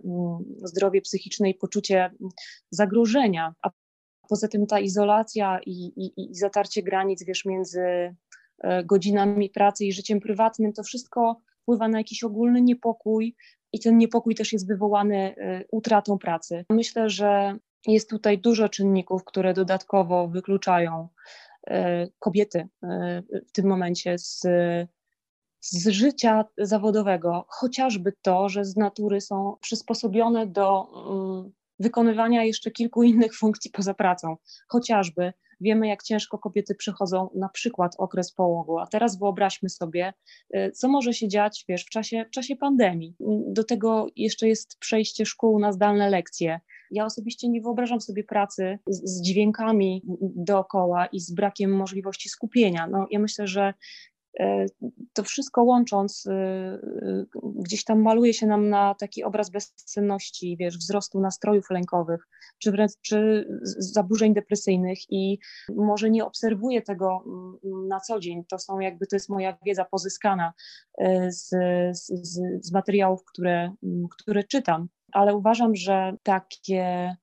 zdrowie 0.64 1.02
psychiczne 1.02 1.50
i 1.50 1.56
poczucie 1.56 2.12
zagrożenia. 2.72 3.54
A 3.62 3.70
poza 4.30 4.48
tym 4.48 4.68
ta 4.68 4.80
izolacja 4.80 5.60
i, 5.66 5.86
i, 5.86 6.32
i 6.32 6.36
zatarcie 6.36 6.84
granic 6.84 7.24
wiesz, 7.24 7.46
między 7.46 8.16
e, 8.64 8.84
godzinami 8.84 9.50
pracy 9.50 9.86
i 9.86 9.94
życiem 9.94 10.20
prywatnym, 10.20 10.74
to 10.74 10.84
wszystko 10.84 11.42
wpływa 11.64 11.88
na 11.88 11.98
jakiś 11.98 12.24
ogólny 12.24 12.62
niepokój 12.62 13.36
i 13.74 13.80
ten 13.80 13.98
niepokój 13.98 14.36
też 14.36 14.54
jest 14.54 14.68
wywołany 14.68 15.36
y, 15.38 15.66
utratą 15.72 16.18
pracy. 16.18 16.66
Myślę, 16.70 17.10
że 17.10 17.58
jest 17.88 18.10
tutaj 18.10 18.40
dużo 18.40 18.70
czynników, 18.70 19.24
które 19.24 19.54
dodatkowo 19.54 20.28
wykluczają 20.28 21.08
y, 21.70 21.74
kobiety 22.20 22.60
y, 22.60 22.88
w 23.48 23.52
tym 23.52 23.68
momencie 23.68 24.18
z, 24.18 24.42
z 25.62 25.88
życia 25.88 26.46
zawodowego, 26.58 27.46
chociażby 27.48 28.14
to, 28.22 28.50
że 28.50 28.66
z 28.66 28.78
natury 28.78 29.22
są 29.22 29.58
przysposobione 29.62 30.48
do 30.48 30.88
wykonywania 31.80 32.44
jeszcze 32.44 32.72
kilku 32.72 33.04
innych 33.04 33.36
funkcji 33.36 33.72
poza 33.72 33.94
pracą, 33.94 34.36
chociażby 34.68 35.34
wiemy, 35.64 35.88
jak 35.88 36.04
ciężko 36.04 36.38
kobiety 36.38 36.76
przechodzą 36.76 37.30
na 37.36 37.50
przykład 37.50 37.96
okres 37.98 38.32
połogu, 38.32 38.80
a 38.80 38.88
teraz 38.88 39.20
wyobraźmy 39.20 39.70
sobie, 39.70 40.14
y, 40.56 40.72
co 40.72 40.88
może 40.88 41.14
się 41.14 41.28
dziać, 41.28 41.66
wiesz, 41.70 41.86
w 41.86 41.90
czasie, 41.90 42.26
w 42.28 42.30
czasie 42.30 42.56
pandemii. 42.56 43.16
Do 43.48 43.64
tego 43.64 44.08
jeszcze 44.16 44.48
jest 44.48 44.80
przejście 44.80 45.26
szkół 45.26 45.60
na 45.60 45.72
zdalne 45.72 46.10
lekcje. 46.10 46.60
Ja 46.92 47.06
osobiście 47.06 47.50
nie 47.50 47.62
wyobrażam 47.62 48.02
sobie 48.02 48.24
pracy 48.24 48.80
z, 48.88 49.10
z 49.10 49.22
dźwiękami 49.22 50.04
dookoła 50.22 51.06
i 51.06 51.20
z 51.20 51.32
brakiem 51.32 51.72
możliwości 51.72 52.30
skupienia. 52.30 52.88
No, 52.88 53.08
ja 53.12 53.20
myślę, 53.20 53.48
że 53.48 53.74
to 55.14 55.24
wszystko 55.24 55.64
łącząc, 55.64 56.28
e, 56.28 56.34
e, 56.34 57.26
gdzieś 57.44 57.84
tam 57.84 58.02
maluje 58.02 58.34
się 58.34 58.48
nam 58.48 58.70
na 58.70 58.96
taki 58.96 59.24
obraz 59.24 59.50
bezcenności, 59.50 60.58
wiesz, 60.60 60.78
wzrostu 60.78 61.20
nastrojów 61.20 61.70
lękowych, 61.70 62.28
czy 62.60 62.72
wręcz 62.72 62.92
czy 63.02 63.48
zaburzeń 63.78 64.34
depresyjnych 64.34 65.00
i 65.10 65.40
może 65.76 66.10
nie 66.10 66.26
obserwuję 66.26 66.82
tego 66.82 67.24
mm, 67.26 67.88
na 67.88 68.00
co 68.00 68.20
dzień. 68.20 68.44
To 68.50 68.60
są 68.60 68.80
jakby, 68.80 69.08
to 69.08 69.16
jest 69.16 69.30
moja 69.30 69.58
wiedza 69.66 69.86
pozyskana 69.86 70.54
z, 71.30 71.50
z, 71.98 72.42
z 72.62 72.72
materiałów, 72.72 73.24
które, 73.26 73.76
mm, 73.84 74.08
które 74.12 74.44
czytam, 74.44 74.88
ale 75.12 75.36
uważam, 75.36 75.76
że 75.76 76.14
takie 76.24 77.16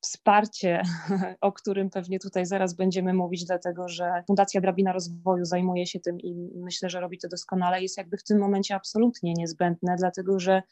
wsparcie, 0.00 0.82
o 1.40 1.52
którym 1.52 1.90
pewnie 1.90 2.18
tutaj 2.18 2.46
zaraz 2.46 2.74
będziemy 2.74 3.14
mówić, 3.14 3.44
dlatego 3.44 3.88
że 3.88 4.22
Fundacja 4.26 4.60
Drabina 4.60 4.92
Rozwoju 4.92 5.44
zajmuje 5.44 5.86
się 5.86 6.00
tym 6.00 6.20
i 6.20 6.50
myślę, 6.54 6.90
że 6.90 7.00
robi 7.00 7.18
to 7.18 7.28
doskonale, 7.28 7.82
jest 7.82 7.98
jakby 7.98 8.16
w 8.16 8.24
tym 8.24 8.38
momencie 8.38 8.74
absolutnie 8.74 9.34
niezbędne, 9.34 9.96
dlatego 9.98 10.40
że 10.40 10.62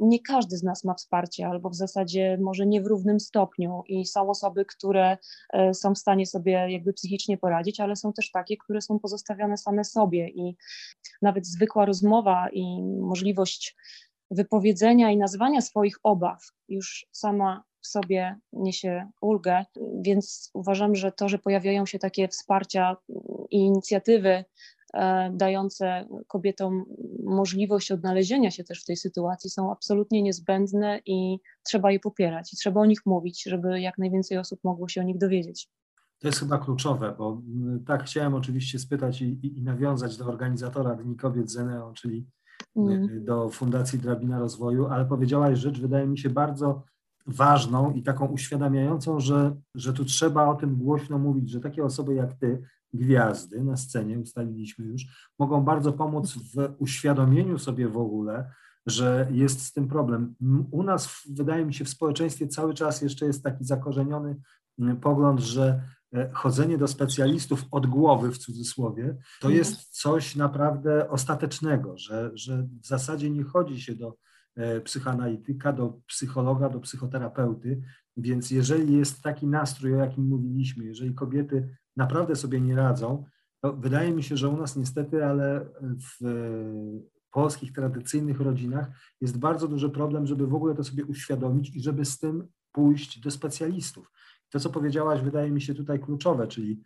nie 0.00 0.20
każdy 0.20 0.56
z 0.56 0.62
nas 0.62 0.84
ma 0.84 0.94
wsparcie, 0.94 1.46
albo 1.46 1.70
w 1.70 1.74
zasadzie 1.74 2.38
może 2.40 2.66
nie 2.66 2.82
w 2.82 2.86
równym 2.86 3.20
stopniu. 3.20 3.82
I 3.86 4.06
są 4.06 4.30
osoby, 4.30 4.64
które 4.64 5.18
e, 5.52 5.74
są 5.74 5.94
w 5.94 5.98
stanie 5.98 6.26
sobie 6.26 6.52
jakby 6.52 6.92
psychicznie 6.92 7.38
poradzić, 7.38 7.80
ale 7.80 7.96
są 7.96 8.12
też 8.12 8.30
takie, 8.30 8.56
które 8.56 8.80
są 8.80 8.98
pozostawione 8.98 9.56
same 9.56 9.84
sobie. 9.84 10.28
I 10.28 10.56
nawet 11.22 11.46
zwykła 11.46 11.84
rozmowa 11.84 12.48
i 12.52 12.82
możliwość 12.82 13.76
wypowiedzenia 14.30 15.10
i 15.10 15.16
nazwania 15.16 15.60
swoich 15.60 15.96
obaw 16.02 16.40
już 16.68 17.06
sama 17.12 17.64
w 17.84 17.86
sobie 17.86 18.36
niesie 18.52 19.10
ulgę, 19.20 19.64
więc 20.00 20.50
uważam, 20.54 20.94
że 20.94 21.12
to, 21.12 21.28
że 21.28 21.38
pojawiają 21.38 21.86
się 21.86 21.98
takie 21.98 22.28
wsparcia 22.28 22.96
i 23.50 23.56
inicjatywy 23.56 24.44
e, 24.94 25.30
dające 25.34 26.08
kobietom 26.28 26.84
możliwość 27.24 27.92
odnalezienia 27.92 28.50
się 28.50 28.64
też 28.64 28.82
w 28.82 28.86
tej 28.86 28.96
sytuacji 28.96 29.50
są 29.50 29.72
absolutnie 29.72 30.22
niezbędne 30.22 31.00
i 31.06 31.38
trzeba 31.66 31.92
je 31.92 32.00
popierać 32.00 32.52
i 32.52 32.56
trzeba 32.56 32.80
o 32.80 32.86
nich 32.86 33.06
mówić, 33.06 33.42
żeby 33.42 33.80
jak 33.80 33.98
najwięcej 33.98 34.38
osób 34.38 34.60
mogło 34.64 34.88
się 34.88 35.00
o 35.00 35.04
nich 35.04 35.18
dowiedzieć. 35.18 35.68
To 36.18 36.28
jest 36.28 36.40
chyba 36.40 36.58
kluczowe, 36.58 37.14
bo 37.18 37.42
mm, 37.46 37.84
tak 37.84 38.04
chciałem 38.04 38.34
oczywiście 38.34 38.78
spytać 38.78 39.22
i, 39.22 39.24
i, 39.24 39.58
i 39.58 39.62
nawiązać 39.62 40.16
do 40.16 40.26
organizatora 40.26 40.94
Dni 40.94 41.16
Kobiet 41.16 41.50
Zeneo, 41.50 41.92
czyli 41.92 42.26
mm. 42.76 43.24
do 43.24 43.50
Fundacji 43.50 43.98
Drabina 43.98 44.38
Rozwoju, 44.38 44.86
ale 44.86 45.04
powiedziałaś 45.04 45.58
rzecz, 45.58 45.80
wydaje 45.80 46.06
mi 46.06 46.18
się, 46.18 46.30
bardzo 46.30 46.82
ważną 47.26 47.92
i 47.92 48.02
taką 48.02 48.26
uświadamiającą, 48.26 49.20
że, 49.20 49.56
że 49.74 49.92
tu 49.92 50.04
trzeba 50.04 50.46
o 50.46 50.54
tym 50.54 50.76
głośno 50.76 51.18
mówić, 51.18 51.50
że 51.50 51.60
takie 51.60 51.84
osoby 51.84 52.14
jak 52.14 52.32
ty, 52.32 52.62
gwiazdy 52.94 53.64
na 53.64 53.76
scenie, 53.76 54.18
ustaliliśmy 54.18 54.86
już, 54.86 55.02
mogą 55.38 55.60
bardzo 55.60 55.92
pomóc 55.92 56.34
w 56.34 56.74
uświadomieniu 56.78 57.58
sobie 57.58 57.88
w 57.88 57.96
ogóle, 57.96 58.50
że 58.86 59.28
jest 59.30 59.64
z 59.64 59.72
tym 59.72 59.88
problem. 59.88 60.34
U 60.70 60.82
nas, 60.82 61.22
wydaje 61.30 61.66
mi 61.66 61.74
się, 61.74 61.84
w 61.84 61.88
społeczeństwie 61.88 62.48
cały 62.48 62.74
czas 62.74 63.02
jeszcze 63.02 63.26
jest 63.26 63.42
taki 63.42 63.64
zakorzeniony 63.64 64.36
pogląd, 65.00 65.40
że 65.40 65.82
e, 66.14 66.30
chodzenie 66.32 66.78
do 66.78 66.88
specjalistów 66.88 67.64
od 67.70 67.86
głowy, 67.86 68.30
w 68.30 68.38
cudzysłowie, 68.38 69.16
to 69.40 69.48
mhm. 69.48 69.54
jest 69.54 70.00
coś 70.00 70.36
naprawdę 70.36 71.10
ostatecznego, 71.10 71.98
że, 71.98 72.30
że 72.34 72.68
w 72.82 72.86
zasadzie 72.86 73.30
nie 73.30 73.44
chodzi 73.44 73.80
się 73.80 73.94
do 73.94 74.16
psychoanalityka, 74.84 75.72
do 75.72 76.00
psychologa, 76.06 76.68
do 76.68 76.80
psychoterapeuty. 76.80 77.82
Więc 78.16 78.50
jeżeli 78.50 78.96
jest 78.96 79.22
taki 79.22 79.46
nastrój, 79.46 79.94
o 79.94 79.98
jakim 79.98 80.28
mówiliśmy, 80.28 80.84
jeżeli 80.84 81.14
kobiety 81.14 81.76
naprawdę 81.96 82.36
sobie 82.36 82.60
nie 82.60 82.76
radzą, 82.76 83.24
to 83.60 83.72
wydaje 83.72 84.12
mi 84.12 84.22
się, 84.22 84.36
że 84.36 84.48
u 84.48 84.56
nas 84.56 84.76
niestety, 84.76 85.24
ale 85.24 85.66
w 85.80 86.24
polskich 87.30 87.72
tradycyjnych 87.72 88.40
rodzinach 88.40 88.90
jest 89.20 89.38
bardzo 89.38 89.68
duży 89.68 89.90
problem, 89.90 90.26
żeby 90.26 90.46
w 90.46 90.54
ogóle 90.54 90.74
to 90.74 90.84
sobie 90.84 91.04
uświadomić 91.04 91.76
i 91.76 91.80
żeby 91.80 92.04
z 92.04 92.18
tym 92.18 92.48
pójść 92.72 93.20
do 93.20 93.30
specjalistów. 93.30 94.10
To, 94.50 94.60
co 94.60 94.70
powiedziałaś, 94.70 95.20
wydaje 95.20 95.50
mi 95.50 95.60
się 95.60 95.74
tutaj 95.74 96.00
kluczowe, 96.00 96.48
czyli 96.48 96.82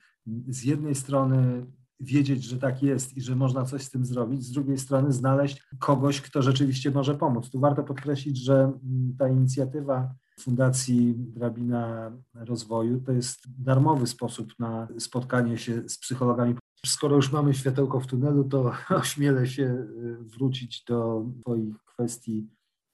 z 0.49 0.65
jednej 0.65 0.95
strony 0.95 1.67
wiedzieć, 2.01 2.45
że 2.45 2.59
tak 2.59 2.83
jest 2.83 3.17
i 3.17 3.21
że 3.21 3.37
można 3.37 3.65
coś 3.65 3.83
z 3.83 3.91
tym 3.91 4.05
zrobić, 4.05 4.45
z 4.45 4.53
drugiej 4.53 4.79
strony 4.79 5.13
znaleźć 5.13 5.63
kogoś, 5.79 6.21
kto 6.21 6.43
rzeczywiście 6.43 6.91
może 6.91 7.15
pomóc. 7.15 7.51
Tu 7.51 7.61
warto 7.61 7.83
podkreślić, 7.83 8.45
że 8.45 8.55
mm, 8.55 9.17
ta 9.19 9.29
inicjatywa 9.29 10.15
Fundacji 10.41 11.15
Drabina 11.17 12.13
Rozwoju 12.35 13.01
to 13.01 13.13
jest 13.13 13.39
darmowy 13.59 14.07
sposób 14.07 14.53
na 14.59 14.89
spotkanie 14.99 15.59
się 15.59 15.89
z 15.89 15.99
psychologami. 15.99 16.55
Skoro 16.87 17.17
już 17.17 17.33
mamy 17.33 17.55
światełko 17.55 18.01
w 18.01 18.07
tunelu, 18.07 18.45
to 18.45 18.73
ośmielę 18.91 19.47
się 19.47 19.65
y, 19.65 20.17
wrócić 20.21 20.85
do 20.85 21.27
Twoich 21.41 21.75
kwestii 21.85 22.49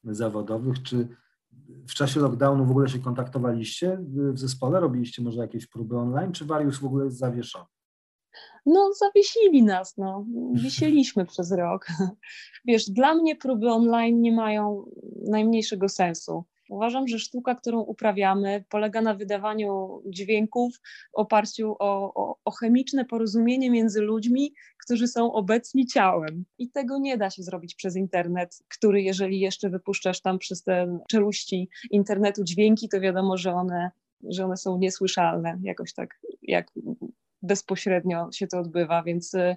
zawodowych. 0.05 0.83
Czy 0.83 1.09
w 1.89 1.95
czasie 1.95 2.21
lockdownu 2.21 2.67
w 2.67 2.71
ogóle 2.71 2.89
się 2.89 2.99
kontaktowaliście 2.99 3.99
w 4.33 4.39
zespole? 4.39 4.81
Robiliście 4.81 5.23
może 5.23 5.41
jakieś 5.41 5.67
próby 5.67 5.99
online, 5.99 6.33
czy 6.33 6.45
Warius 6.45 6.79
w 6.79 6.85
ogóle 6.85 7.05
jest 7.05 7.19
zawieszony? 7.19 7.74
No 8.67 8.93
zawiesili 8.93 9.63
nas, 9.63 9.97
no, 9.97 10.27
wisieliśmy 10.53 11.27
przez 11.33 11.53
rok. 11.53 11.87
Wiesz, 12.65 12.91
dla 12.91 13.15
mnie 13.15 13.37
próby 13.37 13.71
online 13.71 14.21
nie 14.21 14.33
mają 14.33 14.85
najmniejszego 15.27 15.89
sensu. 15.89 16.45
Uważam, 16.71 17.09
że 17.09 17.19
sztuka, 17.19 17.55
którą 17.55 17.81
uprawiamy, 17.81 18.65
polega 18.69 19.03
na 19.03 19.15
wydawaniu 19.15 20.03
dźwięków 20.07 20.77
w 21.13 21.15
oparciu 21.15 21.77
o, 21.79 22.15
o, 22.15 22.39
o, 22.45 22.51
chemiczne 22.51 23.05
porozumienie 23.05 23.71
między 23.71 24.01
ludźmi, 24.01 24.55
którzy 24.85 25.09
są 25.09 25.33
obecni 25.33 25.87
ciałem. 25.87 26.45
I 26.59 26.71
tego 26.71 26.99
nie 26.99 27.17
da 27.17 27.31
się 27.31 27.43
zrobić 27.43 27.75
przez 27.75 27.97
internet, 27.97 28.59
który, 28.69 29.03
jeżeli 29.03 29.41
jeszcze 29.41 29.71
wypuszczasz 29.71 30.21
tam 30.21 30.39
przez 30.39 30.63
te 30.63 30.99
czeluści 31.09 31.69
internetu 31.91 32.45
dźwięki, 32.45 32.89
to 32.89 33.01
wiadomo, 33.01 33.37
że 33.37 33.55
one, 33.55 33.91
że 34.29 34.45
one 34.45 34.57
są 34.57 34.79
niesłyszalne, 34.79 35.59
jakoś 35.63 35.95
tak 35.95 36.21
jak 36.43 36.71
bezpośrednio 37.45 38.33
się 38.33 38.47
to 38.47 38.59
odbywa, 38.59 39.03
więc 39.03 39.35
y, 39.35 39.57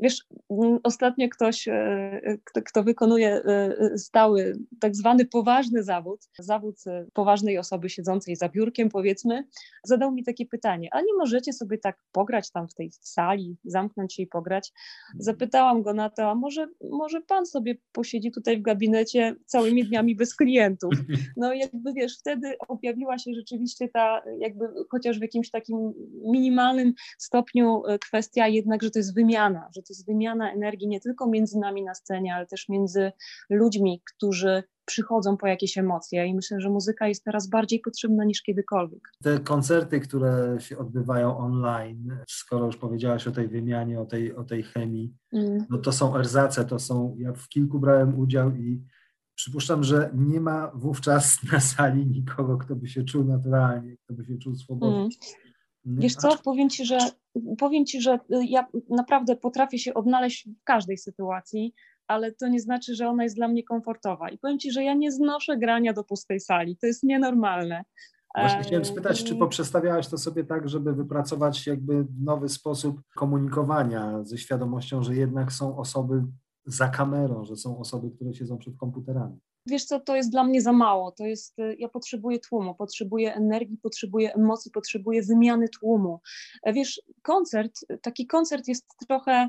Wiesz, 0.00 0.24
mm, 0.50 0.78
ostatnio 0.82 1.28
ktoś, 1.28 1.68
e, 1.68 2.38
kto, 2.44 2.62
kto, 2.62 2.82
wykonuje 2.84 3.42
e, 3.44 3.98
stały, 3.98 4.58
tak 4.80 4.96
zwany 4.96 5.24
poważny 5.24 5.82
zawód, 5.82 6.20
zawód 6.38 6.76
e, 6.86 7.06
poważnej 7.12 7.58
osoby 7.58 7.90
siedzącej 7.90 8.36
za 8.36 8.48
biurkiem, 8.48 8.88
powiedzmy, 8.88 9.44
zadał 9.84 10.12
mi 10.12 10.24
takie 10.24 10.46
pytanie, 10.46 10.88
a 10.92 11.00
nie 11.00 11.14
możecie 11.18 11.52
sobie 11.52 11.78
tak 11.78 11.98
pograć 12.12 12.50
tam 12.50 12.68
w 12.68 12.74
tej 12.74 12.90
sali, 13.00 13.56
zamknąć 13.64 14.14
się 14.14 14.22
i 14.22 14.26
pograć? 14.26 14.72
Zapytałam 15.18 15.82
go 15.82 15.92
na 15.92 16.10
to, 16.10 16.30
a 16.30 16.34
może, 16.34 16.68
może 16.90 17.20
pan 17.20 17.46
sobie 17.46 17.74
posiedzi 17.92 18.30
tutaj 18.30 18.58
w 18.58 18.62
gabinecie 18.62 19.36
całymi 19.46 19.84
dniami 19.84 20.16
bez 20.16 20.36
klientów? 20.36 20.92
No 21.36 21.52
jakby 21.52 21.92
wiesz, 21.92 22.18
wtedy 22.18 22.54
objawiła 22.68 23.18
się 23.18 23.34
rzeczywiście 23.34 23.88
ta, 23.88 24.22
jakby 24.38 24.68
chociaż 24.90 25.18
w 25.18 25.22
jakimś 25.22 25.50
takim 25.50 25.92
minimalnym 26.24 26.92
stopniu 27.18 27.82
kwestia 28.00 28.48
jednak, 28.48 28.82
że 28.82 28.90
to 28.90 28.98
jest 28.98 29.14
wymiana, 29.14 29.68
że 29.76 29.82
to 29.86 29.92
jest 29.92 30.06
wymiana 30.06 30.52
energii 30.52 30.88
nie 30.88 31.00
tylko 31.00 31.26
między 31.26 31.58
nami 31.58 31.84
na 31.84 31.94
scenie, 31.94 32.34
ale 32.34 32.46
też 32.46 32.68
między 32.68 33.12
ludźmi, 33.50 34.02
którzy 34.14 34.62
przychodzą 34.86 35.36
po 35.36 35.46
jakieś 35.46 35.78
emocje 35.78 36.26
i 36.26 36.34
myślę, 36.34 36.60
że 36.60 36.70
muzyka 36.70 37.08
jest 37.08 37.24
teraz 37.24 37.48
bardziej 37.48 37.80
potrzebna 37.80 38.24
niż 38.24 38.42
kiedykolwiek. 38.42 39.00
Te 39.22 39.38
koncerty, 39.38 40.00
które 40.00 40.56
się 40.60 40.78
odbywają 40.78 41.38
online, 41.38 42.18
skoro 42.28 42.66
już 42.66 42.76
powiedziałaś 42.76 43.26
o 43.26 43.32
tej 43.32 43.48
wymianie, 43.48 44.00
o 44.00 44.04
tej, 44.04 44.36
o 44.36 44.44
tej 44.44 44.62
chemii, 44.62 45.14
mm. 45.32 45.66
no 45.70 45.78
to 45.78 45.92
są 45.92 46.16
erzace, 46.16 46.64
to 46.64 46.78
są, 46.78 47.16
ja 47.18 47.32
w 47.32 47.48
kilku 47.48 47.78
brałem 47.80 48.18
udział 48.18 48.50
i 48.50 48.82
przypuszczam, 49.34 49.84
że 49.84 50.10
nie 50.14 50.40
ma 50.40 50.70
wówczas 50.74 51.38
na 51.52 51.60
sali 51.60 52.06
nikogo, 52.06 52.58
kto 52.58 52.76
by 52.76 52.88
się 52.88 53.04
czuł 53.04 53.24
naturalnie, 53.24 53.96
kto 53.96 54.14
by 54.14 54.24
się 54.24 54.38
czuł 54.38 54.54
swobodnie. 54.54 54.98
Mm. 54.98 55.10
Wiesz 55.86 56.14
co, 56.14 56.38
powiem 56.44 56.70
ci, 56.70 56.86
że 56.86 56.98
powiem 57.58 57.86
ci, 57.86 58.00
że 58.00 58.18
ja 58.48 58.66
naprawdę 58.90 59.36
potrafię 59.36 59.78
się 59.78 59.94
odnaleźć 59.94 60.48
w 60.48 60.64
każdej 60.64 60.98
sytuacji, 60.98 61.74
ale 62.06 62.32
to 62.32 62.48
nie 62.48 62.60
znaczy, 62.60 62.94
że 62.94 63.08
ona 63.08 63.22
jest 63.22 63.36
dla 63.36 63.48
mnie 63.48 63.64
komfortowa. 63.64 64.28
I 64.28 64.38
powiem 64.38 64.58
ci, 64.58 64.72
że 64.72 64.84
ja 64.84 64.94
nie 64.94 65.12
znoszę 65.12 65.56
grania 65.56 65.92
do 65.92 66.04
pustej 66.04 66.40
sali. 66.40 66.76
To 66.76 66.86
jest 66.86 67.02
nienormalne. 67.02 67.84
Właśnie 68.36 68.62
chciałem 68.62 68.84
spytać, 68.84 69.24
czy 69.24 69.36
poprzestawiałaś 69.36 70.08
to 70.08 70.18
sobie 70.18 70.44
tak, 70.44 70.68
żeby 70.68 70.94
wypracować 70.94 71.66
jakby 71.66 72.06
nowy 72.20 72.48
sposób 72.48 73.00
komunikowania 73.16 74.24
ze 74.24 74.38
świadomością, 74.38 75.02
że 75.02 75.16
jednak 75.16 75.52
są 75.52 75.78
osoby 75.78 76.22
za 76.66 76.88
kamerą, 76.88 77.44
że 77.44 77.56
są 77.56 77.78
osoby, 77.78 78.10
które 78.10 78.34
siedzą 78.34 78.58
przed 78.58 78.76
komputerami? 78.76 79.38
Wiesz 79.66 79.84
co, 79.84 80.00
to 80.00 80.16
jest 80.16 80.30
dla 80.30 80.44
mnie 80.44 80.62
za 80.62 80.72
mało. 80.72 81.12
To 81.12 81.26
jest, 81.26 81.58
y, 81.58 81.76
ja 81.78 81.88
potrzebuję 81.88 82.38
tłumu, 82.38 82.74
potrzebuję 82.74 83.34
energii, 83.34 83.78
potrzebuję 83.82 84.34
emocji, 84.34 84.70
potrzebuję 84.70 85.22
wymiany 85.22 85.68
tłumu. 85.68 86.20
E, 86.62 86.72
wiesz, 86.72 87.02
koncert, 87.22 87.80
taki 88.02 88.26
koncert 88.26 88.68
jest 88.68 88.86
trochę 89.08 89.48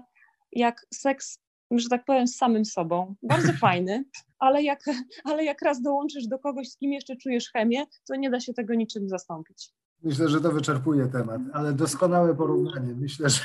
jak 0.51 0.85
seks, 0.93 1.39
że 1.71 1.89
tak 1.89 2.05
powiem, 2.05 2.27
z 2.27 2.35
samym 2.35 2.65
sobą. 2.65 3.15
Bardzo 3.23 3.53
fajny, 3.61 4.05
ale 4.39 4.63
jak, 4.63 4.79
ale 5.23 5.43
jak 5.43 5.61
raz 5.61 5.81
dołączysz 5.81 6.27
do 6.27 6.39
kogoś, 6.39 6.69
z 6.69 6.77
kim 6.77 6.93
jeszcze 6.93 7.15
czujesz 7.15 7.51
chemię, 7.51 7.85
to 8.07 8.15
nie 8.15 8.29
da 8.29 8.39
się 8.39 8.53
tego 8.53 8.73
niczym 8.73 9.09
zastąpić. 9.09 9.71
Myślę, 10.03 10.29
że 10.29 10.41
to 10.41 10.51
wyczerpuje 10.51 11.07
temat, 11.07 11.41
ale 11.53 11.73
doskonałe 11.73 12.35
porównanie. 12.35 12.95
Myślę, 12.95 13.29
że, 13.29 13.41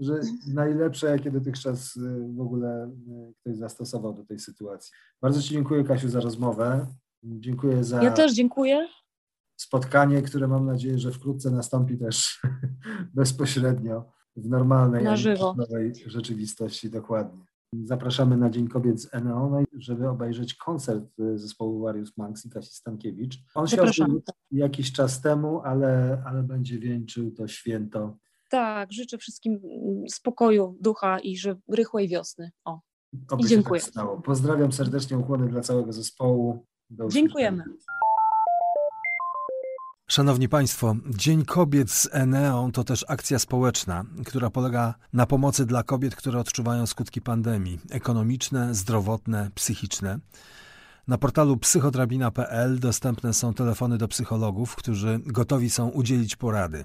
że 0.00 0.20
najlepsze, 0.54 1.06
jakie 1.06 1.30
dotychczas 1.30 1.96
y, 1.96 2.28
w 2.36 2.40
ogóle 2.40 2.86
y, 3.30 3.34
ktoś 3.40 3.56
zastosował 3.56 4.14
do 4.14 4.24
tej 4.24 4.38
sytuacji. 4.38 4.92
Bardzo 5.22 5.42
Ci 5.42 5.48
dziękuję, 5.48 5.84
Kasiu, 5.84 6.08
za 6.08 6.20
rozmowę. 6.20 6.86
Dziękuję 7.22 7.84
za. 7.84 8.02
Ja 8.02 8.10
też 8.10 8.34
dziękuję. 8.34 8.88
Spotkanie, 9.56 10.22
które 10.22 10.48
mam 10.48 10.66
nadzieję, 10.66 10.98
że 10.98 11.12
wkrótce 11.12 11.50
nastąpi 11.50 11.98
też 11.98 12.42
bezpośrednio 13.14 14.12
w 14.36 14.48
normalnej, 14.48 15.04
Na 15.04 15.16
żywo. 15.16 15.54
nowej 15.58 15.92
rzeczywistości. 16.06 16.90
Dokładnie. 16.90 17.44
Zapraszamy 17.72 18.36
na 18.36 18.50
Dzień 18.50 18.68
Kobiet 18.68 19.02
z 19.02 19.14
Eneon, 19.14 19.64
żeby 19.72 20.08
obejrzeć 20.08 20.54
koncert 20.54 21.20
y, 21.20 21.38
zespołu 21.38 21.80
Warius 21.80 22.16
Manx 22.16 22.46
i 22.46 22.50
Kasi 22.50 22.74
Stankiewicz. 22.74 23.38
On 23.54 23.66
się 23.66 23.82
odbył 23.82 24.22
jakiś 24.50 24.92
czas 24.92 25.20
temu, 25.20 25.60
ale, 25.64 26.22
ale 26.26 26.42
będzie 26.42 26.78
wieńczył 26.78 27.30
to 27.30 27.48
święto. 27.48 28.16
Tak, 28.50 28.92
życzę 28.92 29.18
wszystkim 29.18 29.52
mm, 29.52 30.08
spokoju 30.08 30.76
ducha 30.80 31.18
i 31.18 31.36
że 31.36 31.56
rychłej 31.68 32.08
wiosny. 32.08 32.50
O, 32.64 32.80
Oby 33.30 33.40
I 33.40 33.42
się 33.42 33.48
dziękuję. 33.48 33.80
Tak 33.80 33.90
stało. 33.90 34.20
Pozdrawiam 34.20 34.72
serdecznie, 34.72 35.18
ukłony 35.18 35.48
dla 35.48 35.60
całego 35.60 35.92
zespołu. 35.92 36.66
Do 36.90 37.08
dziękujemy. 37.08 37.64
Szanowni 40.08 40.48
Państwo, 40.48 40.96
Dzień 41.10 41.44
Kobiet 41.44 41.90
z 41.90 42.08
Eneą 42.12 42.72
to 42.72 42.84
też 42.84 43.04
akcja 43.08 43.38
społeczna, 43.38 44.04
która 44.26 44.50
polega 44.50 44.94
na 45.12 45.26
pomocy 45.26 45.66
dla 45.66 45.82
kobiet, 45.82 46.16
które 46.16 46.38
odczuwają 46.38 46.86
skutki 46.86 47.20
pandemii 47.20 47.80
ekonomiczne, 47.90 48.74
zdrowotne, 48.74 49.50
psychiczne. 49.54 50.18
Na 51.08 51.18
portalu 51.18 51.56
psychodrabina.pl 51.56 52.78
dostępne 52.78 53.34
są 53.34 53.54
telefony 53.54 53.98
do 53.98 54.08
psychologów, 54.08 54.76
którzy 54.76 55.20
gotowi 55.24 55.70
są 55.70 55.88
udzielić 55.88 56.36
porady. 56.36 56.84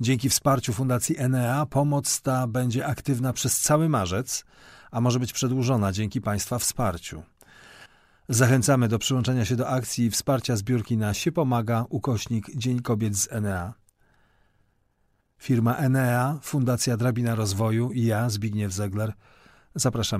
Dzięki 0.00 0.28
wsparciu 0.28 0.72
Fundacji 0.72 1.18
Enea 1.18 1.66
pomoc 1.66 2.20
ta 2.20 2.46
będzie 2.46 2.86
aktywna 2.86 3.32
przez 3.32 3.60
cały 3.60 3.88
marzec, 3.88 4.44
a 4.90 5.00
może 5.00 5.20
być 5.20 5.32
przedłużona 5.32 5.92
dzięki 5.92 6.20
Państwa 6.20 6.58
wsparciu. 6.58 7.22
Zachęcamy 8.32 8.88
do 8.88 8.98
przyłączenia 8.98 9.44
się 9.44 9.56
do 9.56 9.68
akcji 9.68 10.04
i 10.04 10.10
wsparcia 10.10 10.56
zbiórki 10.56 10.96
na 10.96 11.14
się 11.14 11.32
pomaga 11.32 11.84
ukośnik 11.88 12.56
Dzień 12.56 12.80
Kobiet 12.80 13.16
z 13.16 13.32
Enea. 13.32 13.74
Firma 15.38 15.76
Enea, 15.76 16.38
Fundacja 16.42 16.96
Drabina 16.96 17.34
Rozwoju 17.34 17.90
i 17.92 18.04
ja, 18.04 18.30
Zbigniew 18.30 18.72
Zegler, 18.72 19.12
zapraszamy. 19.74 20.02